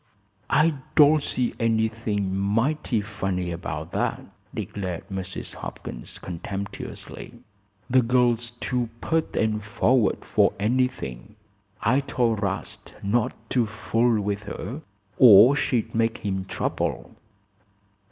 [0.49, 4.19] "I don't see anything mighty funny about that,"
[4.51, 5.53] declared Mrs.
[5.53, 7.35] Hopkins, contemptuously.
[7.87, 11.35] "The girl's too pert and forward for anything.
[11.83, 14.81] I told 'Rast not to fool with her,
[15.19, 17.15] or she'd make him trouble."